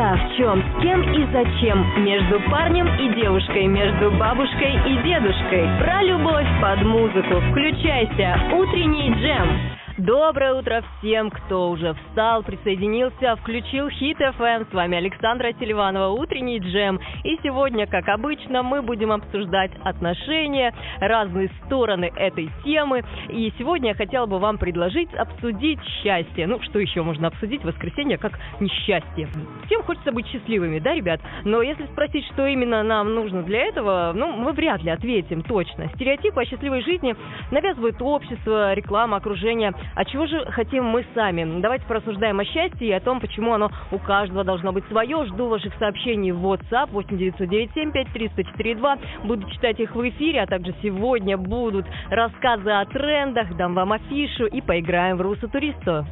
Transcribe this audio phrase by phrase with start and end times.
[0.00, 2.02] Когда, в чем, с кем и зачем.
[2.02, 5.68] Между парнем и девушкой, между бабушкой и дедушкой.
[5.78, 7.38] Про любовь под музыку.
[7.50, 8.40] Включайся.
[8.54, 9.79] Утренний джем.
[10.00, 14.70] Доброе утро всем, кто уже встал, присоединился, включил Хит FM.
[14.70, 16.98] С вами Александра Селиванова, утренний джем.
[17.22, 23.04] И сегодня, как обычно, мы будем обсуждать отношения, разные стороны этой темы.
[23.28, 26.46] И сегодня я хотела бы вам предложить обсудить счастье.
[26.46, 29.28] Ну, что еще можно обсудить в воскресенье, как несчастье?
[29.66, 31.20] Всем хочется быть счастливыми, да, ребят?
[31.44, 35.90] Но если спросить, что именно нам нужно для этого, ну, мы вряд ли ответим точно.
[35.96, 37.14] Стереотипы о счастливой жизни
[37.50, 41.60] навязывает общество, реклама, окружение– а чего же хотим мы сами?
[41.60, 45.24] Давайте порассуждаем о счастье и о том, почему оно у каждого должно быть свое.
[45.26, 48.98] Жду ваших сообщений в WhatsApp 8997 5342.
[49.24, 54.46] Буду читать их в эфире, а также сегодня будут рассказы о трендах, дам вам афишу
[54.46, 56.06] и поиграем в Руса Туристу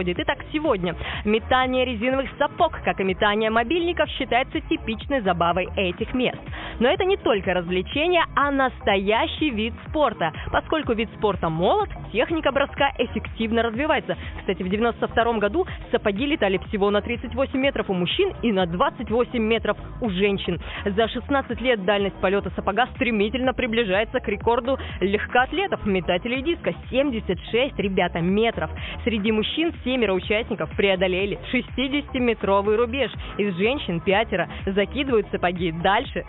[0.00, 0.18] происходит.
[0.18, 6.38] Итак, сегодня метание резиновых сапог, как и метание мобильников, считается типичной забавой этих мест.
[6.78, 10.32] Но это не только развлечение, а настоящий вид спорта.
[10.50, 14.16] Поскольку вид спорта молод, техника броска эффективно развивается.
[14.38, 19.38] Кстати, в 92 году сапоги летали всего на 38 метров у мужчин и на 28
[19.38, 20.58] метров у женщин.
[20.84, 26.74] За 16 лет дальность полета сапога стремительно приближается к рекорду легкоатлетов, метателей диска.
[26.90, 28.70] 76, ребята, метров.
[29.04, 33.10] Среди мужчин семеро участников преодолели 60-метровый рубеж.
[33.38, 36.24] Из женщин пятеро закидывают сапоги дальше